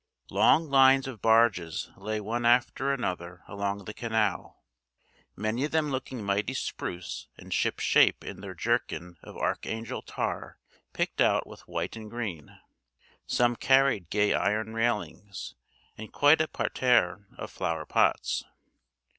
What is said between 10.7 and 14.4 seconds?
picked out with white and green. Some carried gay